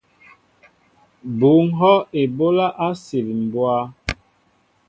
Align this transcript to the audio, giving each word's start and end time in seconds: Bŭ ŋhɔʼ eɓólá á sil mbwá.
Bŭ 1.39 1.51
ŋhɔʼ 1.67 1.99
eɓólá 2.21 2.67
á 2.85 2.87
sil 3.03 3.27
mbwá. 3.43 3.75